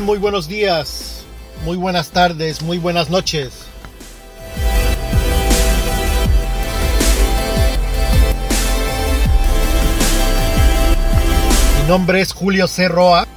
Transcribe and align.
Muy 0.00 0.16
buenos 0.18 0.48
días, 0.48 1.22
muy 1.66 1.76
buenas 1.76 2.10
tardes, 2.10 2.62
muy 2.62 2.78
buenas 2.78 3.10
noches. 3.10 3.66
Mi 11.82 11.88
nombre 11.88 12.22
es 12.22 12.32
Julio 12.32 12.66
C. 12.66 12.88
Roa. 12.88 13.28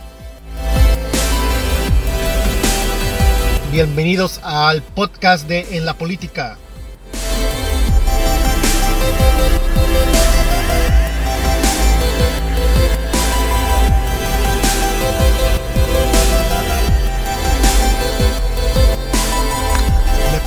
Bienvenidos 3.73 4.39
al 4.41 4.81
podcast 4.81 5.47
de 5.49 5.75
En 5.75 5.85
la 5.85 5.95
Política. 5.95 6.57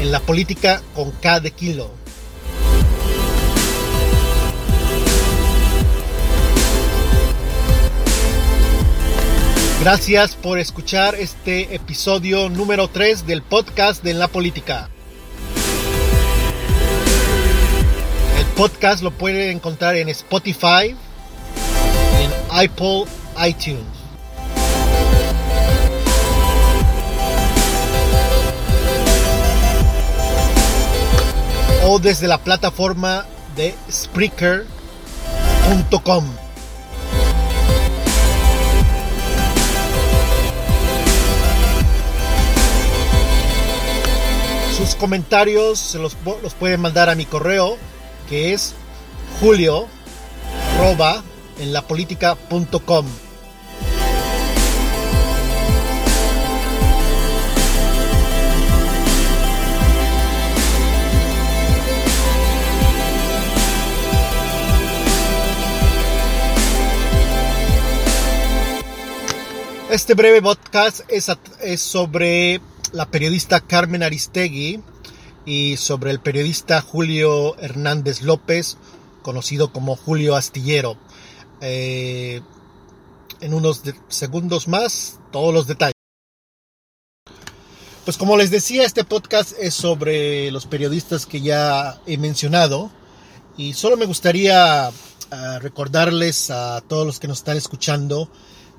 En 0.00 0.12
la 0.12 0.20
política 0.20 0.80
con 0.94 1.10
K 1.10 1.40
de 1.40 1.50
kilo. 1.50 1.97
Gracias 9.80 10.34
por 10.34 10.58
escuchar 10.58 11.14
este 11.14 11.72
episodio 11.72 12.48
número 12.48 12.88
3 12.88 13.28
del 13.28 13.42
podcast 13.42 14.02
de 14.02 14.10
En 14.10 14.18
la 14.18 14.26
política. 14.26 14.88
El 18.36 18.46
podcast 18.56 19.04
lo 19.04 19.12
pueden 19.12 19.50
encontrar 19.50 19.94
en 19.94 20.08
Spotify, 20.08 20.96
en 22.18 22.32
Apple 22.50 23.04
iTunes. 23.46 23.84
O 31.84 32.00
desde 32.00 32.26
la 32.26 32.38
plataforma 32.38 33.26
de 33.54 33.76
Spreaker.com. 33.88 34.66
Sus 44.78 44.94
comentarios 44.94 45.76
se 45.76 45.98
los, 45.98 46.16
los 46.40 46.54
pueden 46.54 46.80
mandar 46.80 47.10
a 47.10 47.16
mi 47.16 47.24
correo 47.26 47.76
que 48.28 48.52
es 48.52 48.76
julio 49.40 49.88
arroba 50.76 51.24
en 51.58 51.72
lapolitica.com. 51.72 53.06
Este 69.90 70.14
breve 70.14 70.40
podcast 70.40 71.00
es 71.10 71.80
sobre 71.80 72.60
la 72.92 73.10
periodista 73.10 73.60
Carmen 73.60 74.02
Aristegui 74.02 74.82
y 75.44 75.76
sobre 75.76 76.10
el 76.10 76.20
periodista 76.20 76.80
Julio 76.80 77.58
Hernández 77.58 78.22
López, 78.22 78.76
conocido 79.22 79.72
como 79.72 79.96
Julio 79.96 80.36
Astillero. 80.36 80.96
Eh, 81.60 82.40
en 83.40 83.54
unos 83.54 83.82
segundos 84.08 84.68
más, 84.68 85.18
todos 85.32 85.54
los 85.54 85.66
detalles. 85.66 85.94
Pues 88.04 88.16
como 88.16 88.36
les 88.36 88.50
decía, 88.50 88.84
este 88.84 89.04
podcast 89.04 89.52
es 89.60 89.74
sobre 89.74 90.50
los 90.50 90.66
periodistas 90.66 91.26
que 91.26 91.40
ya 91.40 92.00
he 92.06 92.16
mencionado 92.16 92.90
y 93.56 93.74
solo 93.74 93.96
me 93.96 94.06
gustaría 94.06 94.88
uh, 94.88 95.58
recordarles 95.60 96.50
a 96.50 96.80
todos 96.80 97.06
los 97.06 97.20
que 97.20 97.28
nos 97.28 97.38
están 97.38 97.58
escuchando 97.58 98.30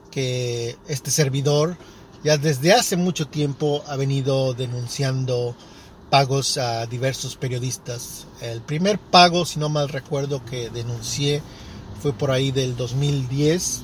que 0.09 0.77
este 0.87 1.11
servidor 1.11 1.77
ya 2.23 2.37
desde 2.37 2.73
hace 2.73 2.97
mucho 2.97 3.27
tiempo 3.27 3.83
ha 3.87 3.95
venido 3.95 4.53
denunciando 4.53 5.55
pagos 6.09 6.57
a 6.57 6.85
diversos 6.85 7.35
periodistas. 7.35 8.25
El 8.41 8.61
primer 8.61 8.99
pago, 8.99 9.45
si 9.45 9.59
no 9.59 9.69
mal 9.69 9.89
recuerdo, 9.89 10.43
que 10.43 10.69
denuncié 10.69 11.41
fue 12.01 12.13
por 12.13 12.31
ahí 12.31 12.51
del 12.51 12.75
2010 12.75 13.81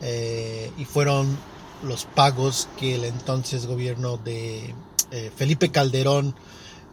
eh, 0.00 0.72
y 0.78 0.84
fueron 0.84 1.36
los 1.82 2.04
pagos 2.04 2.68
que 2.78 2.96
el 2.96 3.04
entonces 3.04 3.66
gobierno 3.66 4.16
de 4.16 4.74
eh, 5.10 5.30
Felipe 5.34 5.70
Calderón 5.70 6.34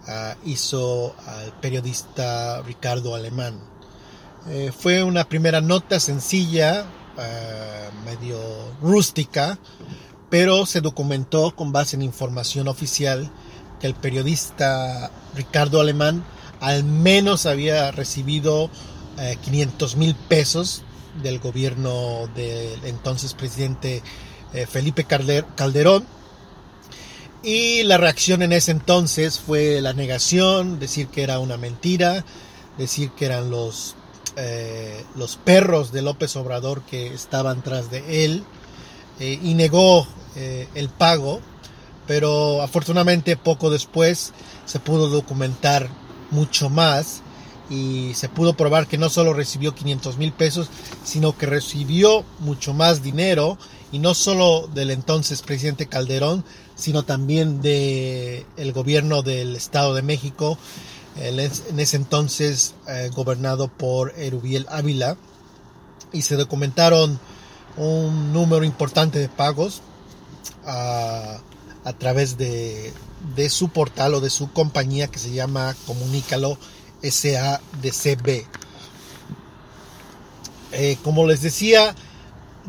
uh, 0.07 0.49
hizo 0.49 1.15
al 1.25 1.51
periodista 1.59 2.61
Ricardo 2.61 3.15
Alemán. 3.15 3.59
Eh, 4.47 4.71
fue 4.77 5.03
una 5.03 5.27
primera 5.27 5.59
nota 5.59 5.99
sencilla, 5.99 6.85
uh, 7.17 8.05
medio 8.05 8.37
rústica, 8.81 9.57
pero 10.35 10.65
se 10.65 10.81
documentó 10.81 11.55
con 11.55 11.71
base 11.71 11.95
en 11.95 12.01
información 12.01 12.67
oficial 12.67 13.31
que 13.79 13.87
el 13.87 13.95
periodista 13.95 15.09
Ricardo 15.33 15.79
Alemán 15.79 16.25
al 16.59 16.83
menos 16.83 17.45
había 17.45 17.89
recibido 17.91 18.69
eh, 19.17 19.37
500 19.45 19.95
mil 19.95 20.13
pesos 20.13 20.83
del 21.23 21.39
gobierno 21.39 22.27
del 22.35 22.83
entonces 22.83 23.33
presidente 23.33 24.03
eh, 24.53 24.67
Felipe 24.69 25.05
Calderón. 25.05 26.05
Y 27.41 27.83
la 27.83 27.97
reacción 27.97 28.41
en 28.41 28.51
ese 28.51 28.71
entonces 28.71 29.39
fue 29.39 29.79
la 29.79 29.93
negación, 29.93 30.79
decir 30.79 31.07
que 31.07 31.23
era 31.23 31.39
una 31.39 31.55
mentira, 31.55 32.25
decir 32.77 33.11
que 33.11 33.23
eran 33.23 33.49
los, 33.49 33.95
eh, 34.35 35.05
los 35.15 35.37
perros 35.37 35.93
de 35.93 36.01
López 36.01 36.35
Obrador 36.35 36.81
que 36.81 37.13
estaban 37.13 37.63
tras 37.63 37.89
de 37.89 38.25
él, 38.25 38.43
eh, 39.19 39.39
y 39.41 39.53
negó 39.53 40.05
eh, 40.35 40.67
el 40.75 40.89
pago, 40.89 41.39
pero 42.07 42.61
afortunadamente 42.61 43.37
poco 43.37 43.69
después 43.69 44.33
se 44.65 44.79
pudo 44.79 45.09
documentar 45.09 45.89
mucho 46.31 46.69
más 46.69 47.21
y 47.69 48.13
se 48.13 48.29
pudo 48.29 48.55
probar 48.55 48.87
que 48.87 48.97
no 48.97 49.09
solo 49.09 49.33
recibió 49.33 49.73
500 49.73 50.17
mil 50.17 50.31
pesos, 50.31 50.69
sino 51.03 51.37
que 51.37 51.45
recibió 51.45 52.23
mucho 52.39 52.73
más 52.73 53.01
dinero 53.01 53.57
y 53.91 53.99
no 53.99 54.13
solo 54.13 54.67
del 54.67 54.91
entonces 54.91 55.41
presidente 55.41 55.87
Calderón, 55.87 56.43
sino 56.75 57.03
también 57.03 57.61
del 57.61 58.45
el 58.57 58.73
gobierno 58.73 59.21
del 59.21 59.55
Estado 59.55 59.95
de 59.95 60.01
México, 60.01 60.57
en 61.17 61.79
ese 61.79 61.95
entonces 61.95 62.75
eh, 62.89 63.09
gobernado 63.15 63.69
por 63.69 64.13
Erubiel 64.17 64.65
Ávila, 64.69 65.15
y 66.11 66.23
se 66.23 66.35
documentaron 66.35 67.19
un 67.77 68.33
número 68.33 68.63
importante 68.63 69.19
de 69.19 69.29
pagos 69.29 69.81
a, 70.65 71.39
través 71.99 72.37
de, 72.37 72.93
su 73.49 73.69
portal 73.69 74.15
o 74.15 74.21
de 74.21 74.29
su 74.29 74.51
compañía 74.51 75.07
que 75.07 75.19
se 75.19 75.31
llama 75.31 75.75
Comunícalo 75.85 76.57
SADCB. 77.03 78.45
Eh, 80.71 80.97
como 81.03 81.25
les 81.25 81.41
decía, 81.41 81.95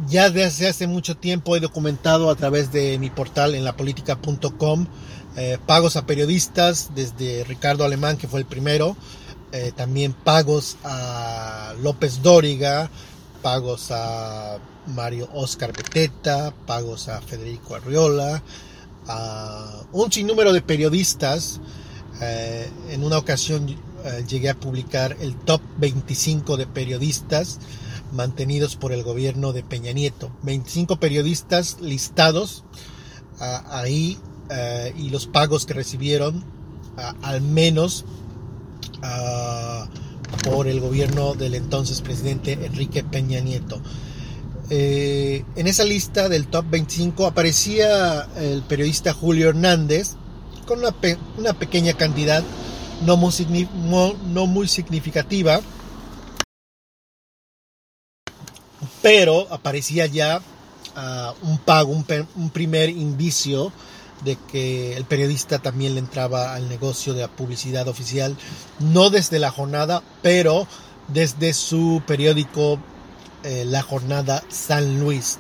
ya 0.09 0.31
desde 0.31 0.69
hace 0.69 0.87
mucho 0.87 1.17
tiempo 1.17 1.57
he 1.57 1.61
documentado 1.61 2.31
a 2.31 2.37
través 2.37 2.71
de 2.73 2.99
mi 2.99 3.11
portal 3.11 3.55
en 3.55 3.65
lapolitica.com 3.65 4.87
eh, 5.37 5.59
pagos 5.67 5.97
a 5.97 6.07
periodistas, 6.07 6.91
desde 6.95 7.45
Ricardo 7.45 7.85
Alemán, 7.85 8.17
que 8.17 8.27
fue 8.27 8.41
el 8.41 8.47
primero, 8.47 8.97
eh, 9.53 9.71
también 9.77 10.15
pagos 10.15 10.79
a 10.83 11.75
López 11.83 12.23
Dóriga, 12.23 12.89
pagos 13.47 13.93
a 13.93 14.59
Mario 14.89 15.29
Oscar 15.33 15.73
Beteta, 15.73 16.53
pagos 16.67 17.09
a 17.09 17.21
Federico 17.21 17.77
Arriola, 17.77 18.43
a 19.07 19.85
un 19.93 20.11
sinnúmero 20.11 20.53
de 20.53 20.63
periodistas. 20.63 21.61
Eh, 22.21 22.69
en 22.91 23.05
una 23.05 23.19
ocasión 23.19 23.69
eh, 23.69 24.25
llegué 24.27 24.51
a 24.51 24.57
publicar 24.57 25.17
el 25.21 25.37
top 25.37 25.61
25 25.79 26.57
de 26.57 26.67
periodistas 26.67 27.61
mantenidos 28.11 28.75
por 28.75 28.91
el 28.91 29.05
gobierno 29.05 29.53
de 29.53 29.63
Peña 29.63 29.93
Nieto. 29.93 30.33
25 30.43 30.97
periodistas 30.97 31.81
listados. 31.81 32.65
ahí 33.39 34.19
eh, 34.51 34.93
y 34.99 35.11
los 35.11 35.29
pagos 35.29 35.67
que 35.67 35.75
recibieron, 35.75 36.43
al 37.23 37.43
menos 37.43 38.05
por 40.47 40.69
el 40.69 40.81
gobierno 40.81 41.35
del 41.35 41.55
entonces 41.55 42.01
presidente 42.01 42.53
Enrique 42.53 43.05
Peña 43.05 43.41
Nieto. 43.41 43.81
Eh, 44.71 45.45
en 45.57 45.67
esa 45.67 45.85
lista 45.85 46.29
del 46.29 46.47
top 46.47 46.65
25 46.71 47.27
aparecía 47.27 48.29
el 48.37 48.63
periodista 48.63 49.13
Julio 49.13 49.51
Hernández 49.51 50.15
con 50.67 50.79
una, 50.79 50.95
una 51.37 51.53
pequeña 51.53 51.93
cantidad 51.93 52.43
no 53.05 53.17
muy, 53.17 53.33
no 54.27 54.47
muy 54.47 54.69
significativa, 54.69 55.61
pero 59.03 59.47
aparecía 59.53 60.07
ya 60.07 60.41
ah, 60.95 61.35
un 61.43 61.59
pago, 61.59 61.93
un, 61.93 62.51
primer 62.51 62.89
indicio 62.91 63.73
de 64.25 64.37
que 64.51 64.97
el 64.97 65.05
periodista 65.05 65.59
también 65.59 65.95
le 65.95 66.01
entraba 66.01 66.55
al 66.55 66.69
negocio 66.69 67.15
de 67.15 67.23
la 67.23 67.29
publicidad 67.29 67.89
oficial, 67.89 68.37
no 68.81 69.11
desde 69.11 69.39
la 69.39 69.51
jornada, 69.51 70.03
pero 70.23 70.67
desde 71.09 71.53
su 71.53 72.03
periódico 72.07 72.79
eh, 73.43 73.65
La 73.65 73.83
Jornada 73.83 74.43
San 74.49 75.01
Luis. 75.01 75.39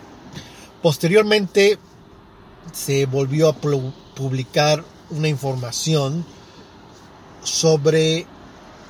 Posteriormente 0.83 1.79
se 2.73 3.07
volvió 3.07 3.49
a 3.49 3.57
publicar 4.15 4.85
una 5.11 5.29
información 5.29 6.25
sobre 7.43 8.27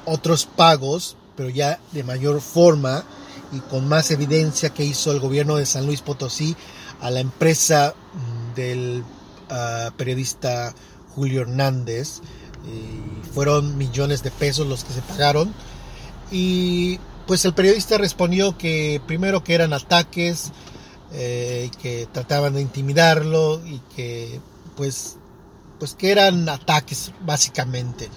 otros 0.04 0.46
pagos, 0.46 1.16
pero 1.36 1.48
ya 1.48 1.78
de 1.92 2.04
mayor 2.04 2.40
forma 2.40 3.04
y 3.52 3.60
con 3.60 3.86
más 3.88 4.10
evidencia 4.10 4.70
que 4.70 4.84
hizo 4.84 5.12
el 5.12 5.20
gobierno 5.20 5.56
de 5.56 5.66
San 5.66 5.86
Luis 5.86 6.00
Potosí 6.00 6.56
a 7.00 7.10
la 7.10 7.20
empresa 7.20 7.94
mm, 7.94 8.54
del 8.54 9.04
periodista 9.96 10.74
Julio 11.14 11.42
Hernández. 11.42 12.20
fueron 13.32 13.78
millones 13.78 14.22
de 14.22 14.30
pesos 14.30 14.66
los 14.66 14.84
que 14.84 14.92
se 14.92 15.02
pagaron. 15.02 15.52
Y 16.30 16.98
pues 17.26 17.44
el 17.44 17.54
periodista 17.54 17.98
respondió 17.98 18.56
que 18.56 19.00
primero 19.06 19.42
que 19.42 19.54
eran 19.54 19.72
ataques, 19.72 20.52
eh, 21.12 21.70
que 21.80 22.08
trataban 22.12 22.54
de 22.54 22.60
intimidarlo 22.60 23.64
y 23.64 23.80
que 23.94 24.40
pues, 24.76 25.16
pues 25.78 25.94
que 25.94 26.10
eran 26.10 26.48
ataques 26.48 27.12
básicamente. 27.24 28.08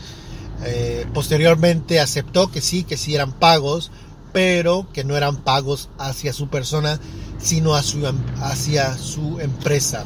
Eh, 0.63 1.05
posteriormente 1.13 1.99
aceptó 1.99 2.51
que 2.51 2.61
sí, 2.61 2.83
que 2.83 2.97
sí 2.97 3.15
eran 3.15 3.31
pagos, 3.31 3.91
pero 4.33 4.87
que 4.93 5.03
no 5.03 5.15
eran 5.15 5.37
pagos 5.37 5.89
hacia 5.97 6.33
su 6.33 6.49
persona, 6.49 6.99
sino 7.39 7.75
hacia 7.75 8.97
su 8.97 9.39
empresa. 9.39 10.05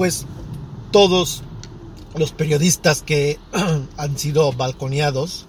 Pues 0.00 0.24
todos 0.92 1.42
los 2.16 2.32
periodistas 2.32 3.02
que 3.02 3.38
han 3.98 4.16
sido 4.16 4.50
balconeados, 4.50 5.44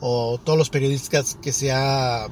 o 0.00 0.40
todos 0.42 0.58
los 0.58 0.70
periodistas 0.70 1.36
que 1.42 1.52
se 1.52 1.70
ha, 1.70 2.28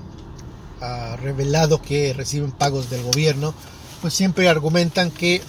revelado 1.21 1.83
que 1.83 2.15
reciben 2.15 2.53
pagos 2.53 2.89
del 2.89 3.03
gobierno, 3.03 3.53
pues 4.01 4.15
siempre 4.15 4.49
argumentan 4.49 5.11
que 5.11 5.43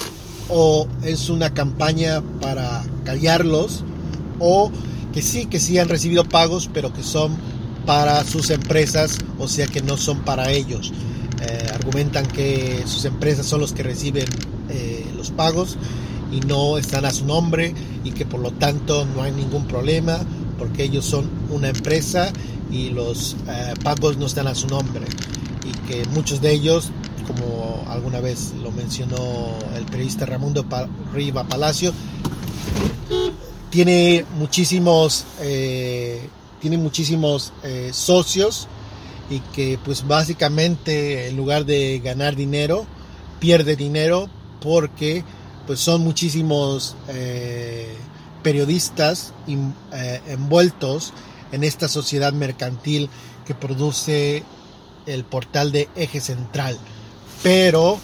o 0.50 0.90
es 1.04 1.30
una 1.30 1.54
campaña 1.54 2.22
para 2.42 2.84
callarlos 3.06 3.86
o 4.40 4.72
que 5.14 5.22
sí, 5.22 5.46
que 5.46 5.62
sí 5.62 5.80
han 5.80 5.88
recibido 5.88 6.26
pagos, 6.28 6.70
pero 6.74 6.92
que 6.92 7.02
son 7.02 7.38
para 7.86 8.26
sus 8.26 8.50
empresas, 8.50 9.20
o 9.40 9.48
sea 9.48 9.68
que 9.68 9.82
no 9.82 9.96
son 9.96 10.20
para 10.26 10.52
ellos. 10.52 10.92
Eh, 11.42 11.72
argumentan 11.74 12.26
que 12.26 12.84
sus 12.88 13.06
empresas 13.06 13.46
son 13.46 13.62
los 13.62 13.72
que 13.72 13.84
reciben 13.84 14.28
pagos 15.32 15.78
y 16.32 16.40
no 16.42 16.78
están 16.78 17.06
a 17.06 17.12
su 17.12 17.26
nombre 17.26 17.74
y 18.04 18.12
que 18.12 18.26
por 18.26 18.40
lo 18.40 18.52
tanto 18.52 19.06
no 19.06 19.24
hay 19.24 19.32
ningún 19.32 19.66
problema 19.66 20.20
porque 20.58 20.84
ellos 20.84 21.06
son 21.06 21.30
una 21.50 21.70
empresa 21.70 22.32
y 22.72 22.90
los 22.90 23.36
eh, 23.48 23.74
pagos 23.84 24.18
no 24.18 24.26
están 24.26 24.48
a 24.48 24.56
su 24.56 24.68
nombre. 24.68 25.06
Y 25.64 25.88
que 25.88 26.06
muchos 26.10 26.42
de 26.42 26.52
ellos 26.52 26.92
como 27.24 27.86
alguna 27.88 28.20
vez 28.20 28.54
lo 28.62 28.72
mencionó 28.72 29.18
el 29.76 29.86
periodista 29.86 30.26
Ramundo 30.26 30.66
Riva 31.14 31.44
Palacio, 31.46 31.94
tiene 33.70 34.26
muchísimos, 34.38 35.26
eh, 35.42 36.28
tiene 36.62 36.78
muchísimos 36.78 37.54
eh, 37.64 37.90
socios 37.92 38.68
y 39.30 39.40
que 39.40 39.80
pues 39.84 40.06
básicamente 40.08 41.28
en 41.30 41.38
lugar 41.38 41.66
de 41.66 42.00
ganar 42.04 42.36
dinero, 42.36 42.86
pierde 43.40 43.76
dinero 43.76 44.30
porque 44.64 45.24
pues 45.68 45.80
son 45.80 46.02
muchísimos 46.02 46.96
eh, 47.10 47.96
periodistas 48.42 49.34
envueltos 50.28 51.14
en 51.52 51.64
esta 51.64 51.88
sociedad 51.88 52.34
mercantil 52.34 53.10
que 53.46 53.54
produce 53.54 54.44
el 55.06 55.24
portal 55.24 55.72
de 55.72 55.90
Eje 55.96 56.20
Central. 56.20 56.78
Pero 57.42 58.00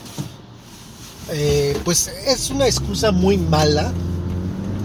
eh, 1.32 1.78
pues 1.86 2.08
es 2.08 2.50
una 2.50 2.68
excusa 2.68 3.12
muy 3.12 3.38
mala 3.38 3.94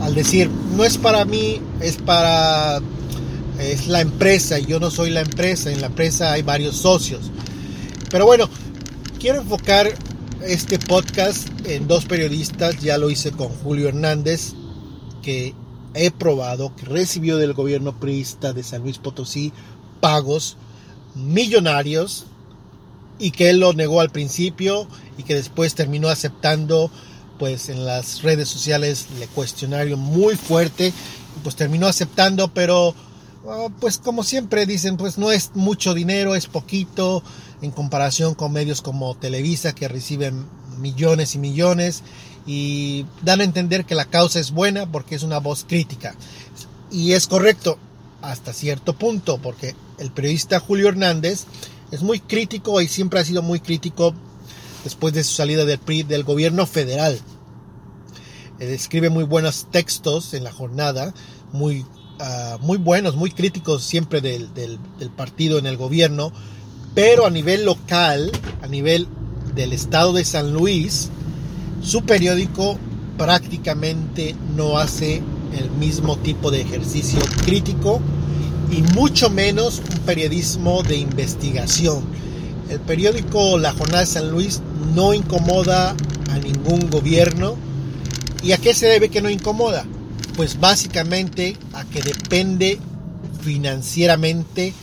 al 0.02 0.14
decir 0.14 0.50
no 0.76 0.84
es 0.84 0.98
para 0.98 1.24
mí 1.24 1.60
es 1.80 1.96
para 1.96 2.80
es 3.58 3.86
la 3.86 4.02
empresa 4.02 4.58
yo 4.58 4.78
no 4.78 4.90
soy 4.90 5.08
la 5.08 5.22
empresa 5.22 5.70
en 5.70 5.80
la 5.80 5.86
empresa 5.86 6.32
hay 6.32 6.42
varios 6.42 6.76
socios 6.76 7.30
pero 8.10 8.26
bueno 8.26 8.50
quiero 9.18 9.40
enfocar 9.40 9.94
este 10.46 10.78
podcast 10.78 11.48
en 11.64 11.88
dos 11.88 12.04
periodistas 12.04 12.78
ya 12.80 12.98
lo 12.98 13.08
hice 13.08 13.32
con 13.32 13.48
Julio 13.48 13.88
Hernández 13.88 14.52
que 15.22 15.54
he 15.94 16.10
probado 16.10 16.74
que 16.76 16.84
recibió 16.84 17.38
del 17.38 17.54
gobierno 17.54 17.98
priista 17.98 18.52
de 18.52 18.62
San 18.62 18.82
Luis 18.82 18.98
Potosí 18.98 19.52
pagos 20.00 20.58
millonarios 21.14 22.26
y 23.18 23.30
que 23.30 23.48
él 23.48 23.60
lo 23.60 23.72
negó 23.72 24.00
al 24.00 24.10
principio 24.10 24.86
y 25.16 25.22
que 25.22 25.34
después 25.34 25.74
terminó 25.74 26.08
aceptando 26.08 26.90
pues 27.38 27.70
en 27.70 27.86
las 27.86 28.22
redes 28.22 28.48
sociales 28.48 29.06
le 29.18 29.28
cuestionario 29.28 29.96
muy 29.96 30.36
fuerte 30.36 30.92
pues 31.42 31.56
terminó 31.56 31.86
aceptando 31.86 32.52
pero 32.52 32.94
ah, 33.48 33.68
pues 33.80 33.96
como 33.96 34.22
siempre 34.22 34.66
dicen 34.66 34.98
pues 34.98 35.16
no 35.16 35.32
es 35.32 35.52
mucho 35.54 35.94
dinero 35.94 36.34
es 36.34 36.46
poquito 36.48 37.22
en 37.64 37.70
comparación 37.70 38.34
con 38.34 38.52
medios 38.52 38.82
como 38.82 39.16
Televisa 39.16 39.74
que 39.74 39.88
reciben 39.88 40.46
millones 40.78 41.34
y 41.34 41.38
millones 41.38 42.02
y 42.46 43.06
dan 43.22 43.40
a 43.40 43.44
entender 43.44 43.84
que 43.84 43.94
la 43.94 44.04
causa 44.04 44.38
es 44.38 44.50
buena 44.50 44.90
porque 44.90 45.14
es 45.14 45.22
una 45.22 45.38
voz 45.38 45.64
crítica 45.66 46.14
y 46.90 47.12
es 47.12 47.26
correcto 47.26 47.78
hasta 48.22 48.52
cierto 48.52 48.94
punto 48.94 49.38
porque 49.38 49.74
el 49.98 50.10
periodista 50.10 50.60
Julio 50.60 50.88
Hernández 50.88 51.46
es 51.90 52.02
muy 52.02 52.20
crítico 52.20 52.80
y 52.80 52.88
siempre 52.88 53.20
ha 53.20 53.24
sido 53.24 53.42
muy 53.42 53.60
crítico 53.60 54.14
después 54.82 55.14
de 55.14 55.24
su 55.24 55.34
salida 55.34 55.64
del 55.64 55.78
PRI 55.78 56.02
del 56.02 56.24
gobierno 56.24 56.66
federal. 56.66 57.18
Eh, 58.60 58.74
escribe 58.74 59.10
muy 59.10 59.24
buenos 59.24 59.66
textos 59.70 60.34
en 60.34 60.44
la 60.44 60.52
jornada, 60.52 61.14
muy, 61.52 61.84
ah, 62.20 62.58
muy 62.60 62.78
buenos, 62.78 63.16
muy 63.16 63.30
críticos 63.30 63.82
siempre 63.82 64.20
del, 64.20 64.52
del, 64.54 64.78
partido 65.16 65.58
en 65.58 65.66
el 65.66 65.76
gobierno, 65.76 66.32
pero 66.94 67.26
a 67.26 67.30
nivel 67.30 67.64
local, 67.64 68.30
a 68.62 68.66
nivel 68.66 69.08
del 69.54 69.72
estado 69.72 70.12
de 70.12 70.24
San 70.24 70.52
Luis, 70.52 71.10
su 71.82 72.04
periódico 72.04 72.78
prácticamente 73.18 74.34
no 74.56 74.78
hace 74.78 75.22
el 75.58 75.70
mismo 75.70 76.16
tipo 76.18 76.50
de 76.50 76.60
ejercicio 76.60 77.20
crítico 77.44 78.00
y 78.70 78.82
mucho 78.94 79.30
menos 79.30 79.80
un 79.90 79.98
periodismo 80.00 80.82
de 80.82 80.96
investigación. 80.96 82.04
El 82.68 82.80
periódico 82.80 83.58
La 83.58 83.72
Jornada 83.72 84.00
de 84.00 84.06
San 84.06 84.30
Luis 84.30 84.62
no 84.94 85.14
incomoda 85.14 85.94
a 86.30 86.38
ningún 86.38 86.90
gobierno. 86.90 87.56
¿Y 88.42 88.52
a 88.52 88.58
qué 88.58 88.74
se 88.74 88.86
debe 88.86 89.10
que 89.10 89.22
no 89.22 89.30
incomoda? 89.30 89.84
Pues 90.36 90.58
básicamente 90.58 91.56
a 91.72 91.84
que 91.84 92.02
depende 92.02 92.78
financieramente 93.42 94.74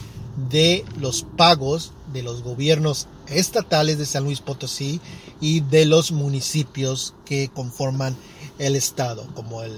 de 0.50 0.86
los 1.00 1.26
pagos 1.36 1.94
de 2.14 2.24
los 2.24 2.44
gobiernos 2.44 3.08
estatales 3.28 3.98
de 3.98 4.06
San 4.06 4.24
Luis 4.24 4.40
Potosí 4.40 5.00
y 5.40 5.62
de 5.62 5.86
los 5.86 6.12
municipios 6.12 7.14
que 7.26 7.50
conforman 7.50 8.16
el 8.60 8.76
estado, 8.76 9.26
como 9.34 9.64
el, 9.64 9.74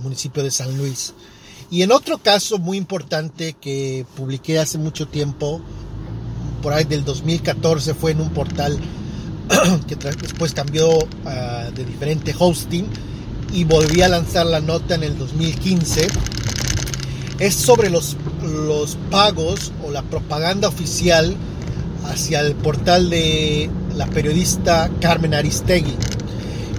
municipio 0.00 0.42
de 0.42 0.50
San 0.50 0.76
Luis. 0.76 1.12
Y 1.70 1.82
en 1.82 1.92
otro 1.92 2.18
caso 2.18 2.58
muy 2.58 2.76
importante 2.76 3.52
que 3.52 4.04
publiqué 4.16 4.58
hace 4.58 4.78
mucho 4.78 5.06
tiempo, 5.06 5.60
por 6.62 6.72
ahí 6.72 6.84
del 6.84 7.04
2014, 7.04 7.94
fue 7.94 8.12
en 8.12 8.20
un 8.20 8.30
portal 8.30 8.78
que 9.86 9.96
después 9.96 10.54
cambió 10.54 10.98
ah, 11.26 11.68
de 11.74 11.84
diferente 11.84 12.34
hosting 12.36 12.86
y 13.52 13.64
volví 13.64 14.02
a 14.02 14.08
lanzar 14.08 14.46
la 14.46 14.60
nota 14.60 14.94
en 14.94 15.02
el 15.02 15.18
2015. 15.18 16.08
Es 17.38 17.54
sobre 17.54 17.90
los, 17.90 18.16
los 18.50 18.96
pagos 19.10 19.72
o 19.84 19.90
la 19.90 20.02
propaganda 20.02 20.68
oficial 20.68 21.36
hacia 22.04 22.40
el 22.40 22.54
portal 22.54 23.10
de 23.10 23.70
la 23.96 24.06
periodista 24.06 24.90
Carmen 25.00 25.34
Aristegui. 25.34 25.94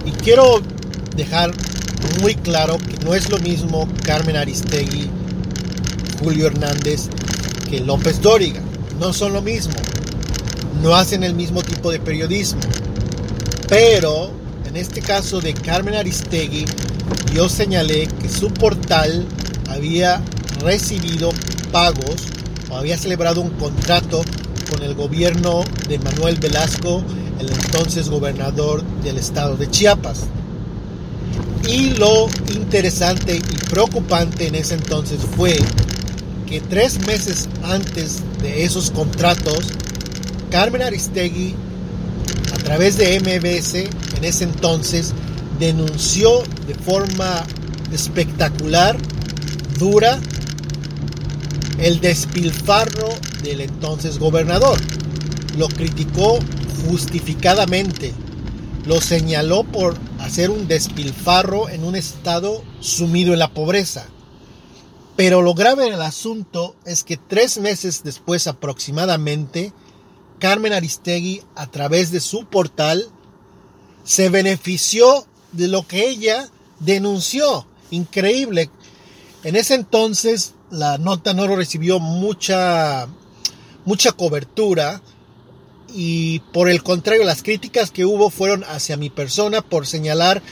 Y 0.04 0.10
quiero 0.10 0.60
dejar 1.16 1.52
muy 2.20 2.34
claro 2.34 2.78
que 2.78 3.04
no 3.04 3.14
es 3.14 3.30
lo 3.30 3.38
mismo 3.38 3.88
Carmen 4.04 4.36
Aristegui, 4.36 5.08
Julio 6.22 6.46
Hernández 6.46 7.08
que 7.68 7.80
López 7.80 8.20
Dóriga. 8.20 8.60
No 9.00 9.12
son 9.12 9.32
lo 9.32 9.42
mismo. 9.42 9.74
No 10.82 10.94
hacen 10.94 11.22
el 11.22 11.34
mismo 11.34 11.62
tipo 11.62 11.90
de 11.90 11.98
periodismo. 11.98 12.60
Pero 13.68 14.30
en 14.66 14.76
este 14.76 15.00
caso 15.00 15.40
de 15.40 15.54
Carmen 15.54 15.94
Aristegui, 15.94 16.64
yo 17.34 17.48
señalé 17.48 18.06
que 18.06 18.28
su 18.28 18.52
portal 18.52 19.26
había 19.68 20.22
recibido 20.60 21.30
pagos 21.72 22.28
o 22.70 22.76
había 22.76 22.96
celebrado 22.96 23.40
un 23.40 23.50
contrato 23.50 24.22
con 24.70 24.82
el 24.82 24.94
gobierno 24.94 25.64
de 25.88 25.98
Manuel 25.98 26.36
Velasco, 26.36 27.02
el 27.40 27.50
entonces 27.50 28.08
gobernador 28.08 28.84
del 29.02 29.18
estado 29.18 29.56
de 29.56 29.68
Chiapas. 29.68 30.20
Y 31.68 31.90
lo 31.94 32.28
interesante 32.54 33.36
y 33.36 33.40
preocupante 33.68 34.46
en 34.46 34.54
ese 34.54 34.74
entonces 34.74 35.20
fue 35.36 35.58
que 36.46 36.60
tres 36.60 37.04
meses 37.06 37.48
antes 37.62 38.20
de 38.42 38.64
esos 38.64 38.90
contratos, 38.90 39.68
Carmen 40.50 40.82
Aristegui, 40.82 41.54
a 42.52 42.58
través 42.58 42.96
de 42.96 43.18
MBS, 43.20 43.74
en 43.74 44.24
ese 44.24 44.44
entonces, 44.44 45.12
denunció 45.58 46.42
de 46.66 46.74
forma 46.74 47.44
espectacular, 47.92 48.96
dura, 49.78 50.18
el 51.82 52.00
despilfarro 52.00 53.08
del 53.42 53.60
entonces 53.60 54.20
gobernador. 54.20 54.78
Lo 55.56 55.66
criticó 55.66 56.38
justificadamente. 56.86 58.14
Lo 58.86 59.00
señaló 59.00 59.64
por 59.64 59.96
hacer 60.20 60.50
un 60.50 60.68
despilfarro 60.68 61.68
en 61.68 61.82
un 61.82 61.96
estado 61.96 62.62
sumido 62.78 63.32
en 63.32 63.40
la 63.40 63.52
pobreza. 63.52 64.06
Pero 65.16 65.42
lo 65.42 65.54
grave 65.54 65.90
del 65.90 66.02
asunto 66.02 66.76
es 66.84 67.02
que 67.02 67.16
tres 67.16 67.58
meses 67.58 68.02
después 68.04 68.46
aproximadamente, 68.46 69.72
Carmen 70.38 70.72
Aristegui, 70.72 71.42
a 71.56 71.66
través 71.66 72.12
de 72.12 72.20
su 72.20 72.46
portal, 72.46 73.08
se 74.04 74.28
benefició 74.28 75.26
de 75.50 75.66
lo 75.66 75.86
que 75.86 76.08
ella 76.08 76.48
denunció. 76.78 77.66
Increíble. 77.90 78.70
En 79.42 79.56
ese 79.56 79.74
entonces 79.74 80.54
la 80.72 80.96
nota 80.96 81.34
no 81.34 81.54
recibió 81.54 82.00
mucha, 82.00 83.06
mucha 83.84 84.12
cobertura 84.12 85.02
y 85.94 86.38
por 86.52 86.70
el 86.70 86.82
contrario 86.82 87.24
las 87.24 87.42
críticas 87.42 87.90
que 87.90 88.06
hubo 88.06 88.30
fueron 88.30 88.64
hacia 88.64 88.96
mi 88.96 89.10
persona 89.10 89.60
por 89.60 89.86
señalar 89.86 90.42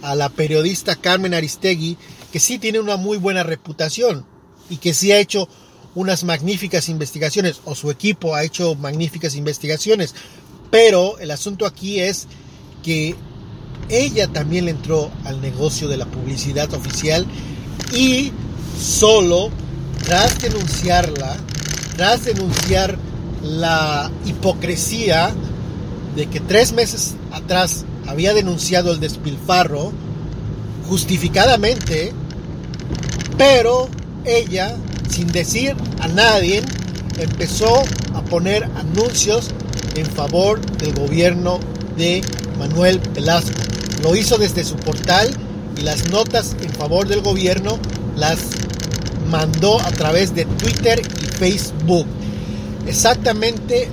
a 0.00 0.14
la 0.14 0.30
periodista 0.30 0.96
Carmen 0.96 1.34
Aristegui 1.34 1.98
que 2.32 2.40
sí 2.40 2.58
tiene 2.58 2.80
una 2.80 2.96
muy 2.96 3.18
buena 3.18 3.42
reputación 3.42 4.24
y 4.70 4.78
que 4.78 4.94
sí 4.94 5.12
ha 5.12 5.18
hecho 5.18 5.46
unas 5.94 6.24
magníficas 6.24 6.88
investigaciones 6.88 7.60
o 7.66 7.74
su 7.74 7.90
equipo 7.90 8.34
ha 8.34 8.44
hecho 8.44 8.74
magníficas 8.76 9.34
investigaciones. 9.36 10.14
Pero 10.70 11.18
el 11.18 11.30
asunto 11.30 11.66
aquí 11.66 12.00
es 12.00 12.26
que 12.82 13.14
ella 13.88 14.28
también 14.28 14.64
le 14.64 14.72
entró 14.72 15.10
al 15.24 15.40
negocio 15.40 15.88
de 15.88 15.96
la 15.98 16.06
publicidad 16.06 16.72
oficial 16.74 17.26
y 17.94 18.32
solo 18.78 19.50
tras 20.06 20.38
denunciarla, 20.38 21.36
tras 21.96 22.24
denunciar 22.24 22.96
la 23.42 24.10
hipocresía 24.24 25.32
de 26.14 26.26
que 26.26 26.38
tres 26.38 26.72
meses 26.72 27.16
atrás 27.32 27.84
había 28.06 28.32
denunciado 28.32 28.92
el 28.92 29.00
despilfarro, 29.00 29.92
justificadamente, 30.88 32.12
pero 33.36 33.88
ella, 34.24 34.76
sin 35.10 35.26
decir 35.26 35.74
a 36.00 36.06
nadie, 36.06 36.62
empezó 37.18 37.82
a 38.14 38.22
poner 38.22 38.62
anuncios 38.76 39.50
en 39.96 40.06
favor 40.06 40.60
del 40.78 40.94
gobierno 40.94 41.58
de 41.96 42.22
Manuel 42.60 43.00
Velasco. 43.12 43.60
Lo 44.04 44.14
hizo 44.14 44.38
desde 44.38 44.62
su 44.62 44.76
portal 44.76 45.36
y 45.76 45.82
las 45.82 46.08
notas 46.10 46.54
en 46.62 46.70
favor 46.70 47.08
del 47.08 47.22
gobierno 47.22 47.78
las 48.14 48.38
mandó 49.26 49.80
a 49.80 49.90
través 49.90 50.34
de 50.34 50.44
Twitter 50.44 51.00
y 51.00 51.26
Facebook. 51.26 52.06
Exactamente 52.86 53.88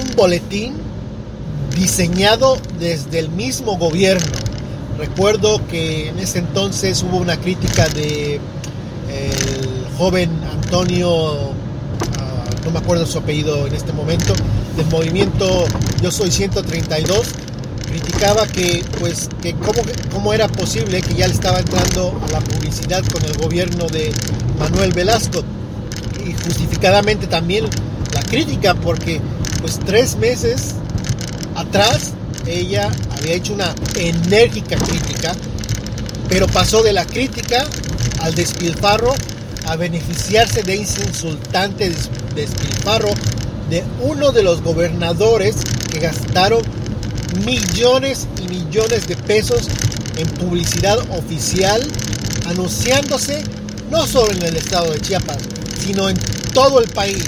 un 0.00 0.16
boletín 0.16 0.74
diseñado 1.76 2.58
desde 2.78 3.18
el 3.18 3.28
mismo 3.30 3.76
gobierno. 3.76 4.26
Recuerdo 4.98 5.66
que 5.66 6.08
en 6.08 6.18
ese 6.18 6.38
entonces 6.38 7.02
hubo 7.02 7.18
una 7.18 7.36
crítica 7.36 7.86
de 7.88 8.40
el 9.08 9.86
joven 9.98 10.30
Antonio, 10.50 11.52
ah, 12.18 12.44
no 12.64 12.70
me 12.70 12.78
acuerdo 12.78 13.06
su 13.06 13.18
apellido 13.18 13.66
en 13.66 13.74
este 13.74 13.92
momento, 13.92 14.34
del 14.76 14.86
movimiento 14.86 15.64
Yo 16.02 16.10
Soy 16.10 16.30
132, 16.30 17.28
criticaba 17.86 18.46
que 18.46 18.84
pues 18.98 19.28
que 19.42 19.54
cómo, 19.54 19.82
cómo 20.12 20.32
era 20.32 20.48
posible 20.48 21.02
que 21.02 21.14
ya 21.14 21.28
le 21.28 21.34
estaba 21.34 21.60
entrando 21.60 22.18
a 22.28 22.32
la 22.32 22.40
publicidad 22.40 23.04
con 23.12 23.24
el 23.24 23.36
gobierno 23.36 23.86
de 23.86 24.12
Manuel 24.58 24.92
Velasco. 24.92 25.42
Y 26.24 26.32
justificadamente 26.32 27.26
también 27.26 27.66
la 28.12 28.22
crítica 28.22 28.74
porque 28.74 29.20
pues 29.60 29.78
tres 29.84 30.16
meses 30.16 30.74
atrás 31.54 32.12
ella 32.46 32.90
había 33.16 33.34
hecho 33.34 33.54
una 33.54 33.74
enérgica 33.96 34.76
crítica 34.76 35.34
pero 36.28 36.46
pasó 36.46 36.82
de 36.82 36.92
la 36.92 37.04
crítica 37.04 37.66
al 38.20 38.34
despilfarro 38.34 39.14
a 39.66 39.76
beneficiarse 39.76 40.62
de 40.62 40.74
ese 40.74 41.02
insultante 41.02 41.92
despilfarro 42.34 43.10
de 43.70 43.84
uno 44.02 44.32
de 44.32 44.42
los 44.42 44.62
gobernadores 44.62 45.56
que 45.90 45.98
gastaron 45.98 46.62
millones 47.44 48.26
y 48.42 48.48
millones 48.48 49.06
de 49.08 49.16
pesos 49.16 49.68
en 50.16 50.28
publicidad 50.28 50.98
oficial 51.10 51.82
anunciándose 52.46 53.42
no 53.90 54.06
solo 54.06 54.32
en 54.32 54.42
el 54.42 54.56
estado 54.56 54.92
de 54.92 55.00
Chiapas, 55.00 55.38
sino 55.78 56.08
en 56.08 56.16
todo 56.52 56.80
el 56.80 56.88
país. 56.90 57.24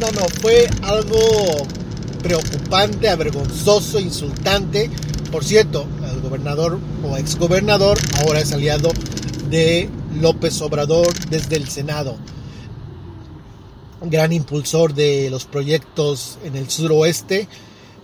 No, 0.00 0.10
no, 0.12 0.26
fue 0.40 0.68
algo 0.82 1.18
preocupante, 2.22 3.08
avergonzoso, 3.08 3.98
insultante. 3.98 4.90
Por 5.30 5.44
cierto, 5.44 5.86
el 6.12 6.20
gobernador 6.20 6.78
o 7.04 7.16
exgobernador 7.16 7.98
ahora 8.20 8.40
es 8.40 8.52
aliado 8.52 8.90
de 9.50 9.88
López 10.20 10.60
Obrador 10.60 11.12
desde 11.30 11.56
el 11.56 11.68
Senado. 11.68 12.16
Gran 14.02 14.32
impulsor 14.32 14.94
de 14.94 15.30
los 15.30 15.44
proyectos 15.44 16.38
en 16.44 16.56
el 16.56 16.70
suroeste 16.70 17.48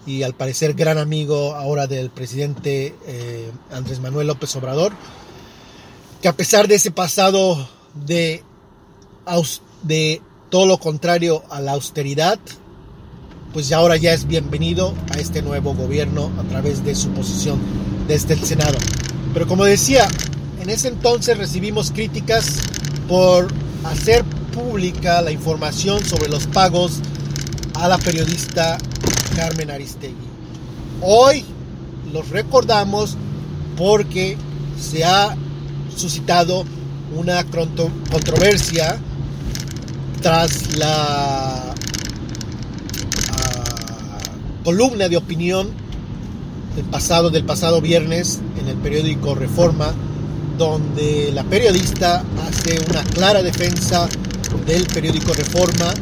y 0.06 0.22
al 0.22 0.34
parecer 0.34 0.74
gran 0.74 0.98
amigo 0.98 1.54
ahora 1.54 1.86
del 1.86 2.10
presidente 2.10 2.94
eh, 3.06 3.50
Andrés 3.70 4.00
Manuel 4.00 4.26
López 4.26 4.54
Obrador 4.56 4.92
que 6.22 6.28
a 6.28 6.36
pesar 6.36 6.68
de 6.68 6.76
ese 6.76 6.92
pasado 6.92 7.68
de, 8.06 8.44
de 9.82 10.22
todo 10.50 10.66
lo 10.66 10.78
contrario 10.78 11.42
a 11.50 11.60
la 11.60 11.72
austeridad, 11.72 12.38
pues 13.52 13.68
ya 13.68 13.78
ahora 13.78 13.96
ya 13.96 14.12
es 14.12 14.28
bienvenido 14.28 14.94
a 15.10 15.18
este 15.18 15.42
nuevo 15.42 15.74
gobierno 15.74 16.30
a 16.38 16.44
través 16.44 16.84
de 16.84 16.94
su 16.94 17.08
posición 17.10 17.58
desde 18.06 18.34
el 18.34 18.44
Senado. 18.44 18.78
Pero 19.34 19.48
como 19.48 19.64
decía, 19.64 20.06
en 20.60 20.70
ese 20.70 20.88
entonces 20.88 21.36
recibimos 21.38 21.90
críticas 21.90 22.60
por 23.08 23.48
hacer 23.82 24.24
pública 24.54 25.22
la 25.22 25.32
información 25.32 26.04
sobre 26.04 26.28
los 26.28 26.46
pagos 26.46 27.00
a 27.74 27.88
la 27.88 27.98
periodista 27.98 28.78
Carmen 29.34 29.72
Aristegui. 29.72 30.14
Hoy 31.00 31.44
los 32.12 32.28
recordamos 32.28 33.16
porque 33.76 34.36
se 34.78 35.02
ha 35.02 35.36
suscitado 35.96 36.64
una 37.14 37.44
controversia 38.11 38.99
tras 40.20 40.76
la 40.76 41.75
ah, 43.32 44.18
columna 44.64 45.08
de 45.08 45.16
opinión 45.16 45.70
del 46.76 46.84
pasado, 46.87 47.30
del 47.30 47.44
pasado 47.44 47.80
viernes 47.80 48.40
en 48.58 48.68
el 48.68 48.76
periódico 48.76 49.34
Reforma, 49.34 49.92
donde 50.56 51.30
la 51.32 51.44
periodista 51.44 52.25
hace 52.46 52.80
una 52.88 53.02
clara 53.04 53.42
defensa 53.42 54.08
del 54.66 54.87
periódico 54.87 55.34
Reforma. 55.34 55.92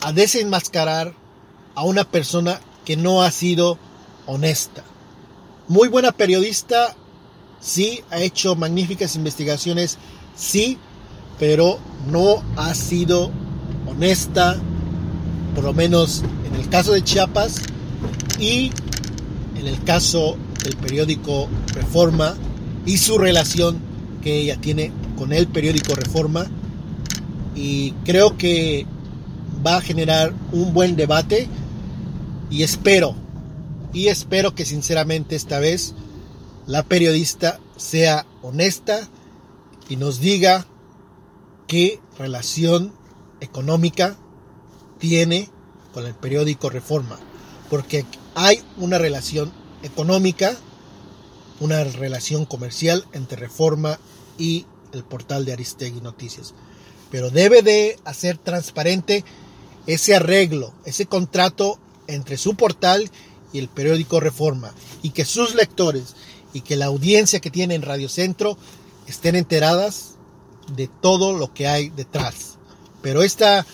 a 0.00 0.12
desenmascarar 0.12 1.14
a 1.74 1.84
una 1.84 2.04
persona 2.04 2.60
que 2.84 2.96
no 2.96 3.22
ha 3.22 3.30
sido 3.30 3.78
honesta. 4.26 4.84
Muy 5.68 5.88
buena 5.88 6.12
periodista, 6.12 6.96
sí, 7.60 8.02
ha 8.10 8.20
hecho 8.20 8.56
magníficas 8.56 9.16
investigaciones, 9.16 9.98
sí, 10.34 10.78
pero 11.38 11.78
no 12.10 12.42
ha 12.56 12.74
sido 12.74 13.30
honesta, 13.86 14.56
por 15.54 15.64
lo 15.64 15.72
menos 15.72 16.22
en 16.46 16.54
el 16.54 16.68
caso 16.68 16.92
de 16.92 17.02
Chiapas 17.02 17.62
y 18.38 18.70
en 19.56 19.66
el 19.66 19.82
caso 19.84 20.36
del 20.62 20.76
periódico 20.76 21.48
Reforma 21.74 22.34
y 22.86 22.98
su 22.98 23.18
relación 23.18 23.78
que 24.22 24.38
ella 24.38 24.56
tiene 24.60 24.92
con 25.16 25.32
el 25.32 25.48
periódico 25.48 25.94
Reforma. 25.94 26.46
Y 27.58 27.90
creo 28.04 28.38
que 28.38 28.86
va 29.66 29.78
a 29.78 29.80
generar 29.80 30.32
un 30.52 30.72
buen 30.72 30.94
debate 30.94 31.48
y 32.50 32.62
espero, 32.62 33.16
y 33.92 34.06
espero 34.06 34.54
que 34.54 34.64
sinceramente 34.64 35.34
esta 35.34 35.58
vez 35.58 35.92
la 36.68 36.84
periodista 36.84 37.58
sea 37.76 38.26
honesta 38.42 39.08
y 39.88 39.96
nos 39.96 40.20
diga 40.20 40.66
qué 41.66 41.98
relación 42.16 42.92
económica 43.40 44.16
tiene 45.00 45.50
con 45.92 46.06
el 46.06 46.14
periódico 46.14 46.70
Reforma, 46.70 47.18
porque 47.70 48.04
hay 48.36 48.62
una 48.76 48.98
relación 48.98 49.52
económica, 49.82 50.54
una 51.58 51.82
relación 51.82 52.44
comercial 52.44 53.04
entre 53.12 53.36
Reforma 53.36 53.98
y 54.38 54.64
el 54.92 55.02
portal 55.02 55.44
de 55.44 55.54
Aristegui 55.54 56.00
Noticias. 56.00 56.54
Pero 57.10 57.30
debe 57.30 57.62
de 57.62 57.98
hacer 58.04 58.38
transparente 58.38 59.24
ese 59.86 60.14
arreglo, 60.14 60.74
ese 60.84 61.06
contrato 61.06 61.78
entre 62.06 62.36
su 62.36 62.54
portal 62.54 63.10
y 63.52 63.58
el 63.58 63.68
periódico 63.68 64.20
Reforma 64.20 64.72
y 65.02 65.10
que 65.10 65.24
sus 65.24 65.54
lectores 65.54 66.14
y 66.52 66.60
que 66.60 66.76
la 66.76 66.86
audiencia 66.86 67.40
que 67.40 67.50
tiene 67.50 67.74
en 67.74 67.82
Radio 67.82 68.08
Centro 68.08 68.58
estén 69.06 69.36
enteradas 69.36 70.16
de 70.74 70.88
todo 70.88 71.32
lo 71.32 71.54
que 71.54 71.66
hay 71.66 71.88
detrás. 71.88 72.58
Pero 73.00 73.22
esta 73.22 73.66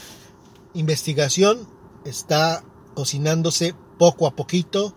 investigación 0.75 1.67
está 2.05 2.63
cocinándose 2.95 3.75
poco 3.99 4.27
a 4.27 4.37
poquito, 4.37 4.95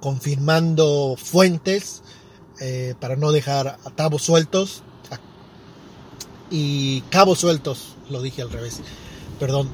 confirmando 0.00 1.16
fuentes 1.16 2.02
eh, 2.60 2.94
para 3.00 3.16
no 3.16 3.32
dejar 3.32 3.78
a 3.84 3.90
cabos 3.94 4.22
sueltos 4.22 4.82
y 6.50 7.02
cabos 7.02 7.38
sueltos, 7.40 7.94
lo 8.10 8.22
dije 8.22 8.42
al 8.42 8.50
revés, 8.50 8.80
perdón. 9.38 9.68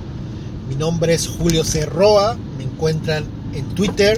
Mi 0.69 0.75
nombre 0.75 1.13
es 1.13 1.27
Julio 1.27 1.63
Cerroa, 1.63 2.37
me 2.57 2.63
encuentran 2.63 3.25
en 3.53 3.65
Twitter 3.73 4.17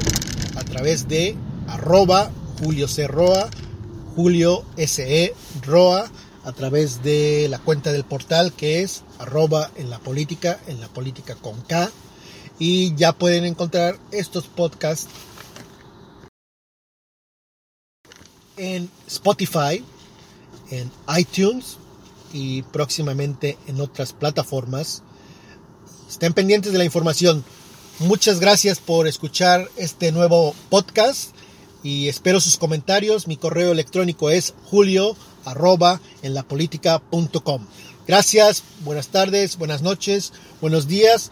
a 0.55 0.63
través 0.63 1.07
de 1.07 1.35
arroba 1.67 2.31
Julio 2.61 2.87
Cerroa, 2.87 3.49
Julio 4.15 4.65
SE 4.75 5.33
Roa, 5.61 6.11
a 6.43 6.51
través 6.51 7.03
de 7.03 7.47
la 7.49 7.59
cuenta 7.59 7.91
del 7.91 8.03
portal 8.03 8.53
que 8.53 8.81
es 8.81 9.03
arroba 9.19 9.69
en 9.75 9.89
la 9.89 9.99
política, 9.99 10.59
en 10.67 10.81
la 10.81 10.87
política 10.87 11.35
con 11.35 11.61
K. 11.61 11.89
Y 12.59 12.93
ya 12.95 13.13
pueden 13.13 13.45
encontrar 13.45 13.97
estos 14.11 14.47
podcasts 14.47 15.07
en 18.57 18.89
Spotify, 19.07 19.83
en 20.69 20.91
iTunes 21.17 21.77
y 22.33 22.61
próximamente 22.63 23.57
en 23.67 23.79
otras 23.79 24.11
plataformas. 24.11 25.01
Estén 26.09 26.33
pendientes 26.33 26.73
de 26.73 26.77
la 26.77 26.85
información. 26.85 27.45
Muchas 27.99 28.41
gracias 28.41 28.79
por 28.79 29.07
escuchar 29.07 29.69
este 29.77 30.11
nuevo 30.11 30.53
podcast 30.69 31.31
y 31.81 32.09
espero 32.09 32.41
sus 32.41 32.57
comentarios. 32.57 33.27
Mi 33.27 33.37
correo 33.37 33.71
electrónico 33.71 34.29
es 34.29 34.53
julio 34.65 35.15
en 36.21 36.33
la 36.33 36.45
Gracias, 38.05 38.63
buenas 38.81 39.07
tardes, 39.07 39.57
buenas 39.57 39.81
noches, 39.81 40.33
buenos 40.59 40.87
días 40.87 41.31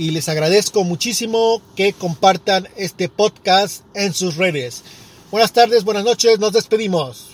y 0.00 0.12
les 0.12 0.30
agradezco 0.30 0.82
muchísimo 0.82 1.60
que 1.76 1.92
compartan 1.92 2.66
este 2.76 3.10
podcast 3.10 3.84
en 3.92 4.14
sus 4.14 4.36
redes. 4.36 4.82
Buenas 5.30 5.52
tardes, 5.52 5.84
buenas 5.84 6.04
noches, 6.04 6.38
nos 6.38 6.54
despedimos. 6.54 7.29